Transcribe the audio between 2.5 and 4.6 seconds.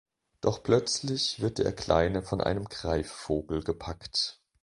Greifvogel gepackt.